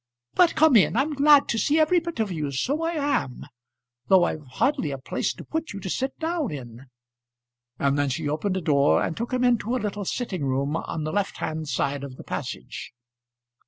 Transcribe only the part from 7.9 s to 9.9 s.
then she opened a door and took him into a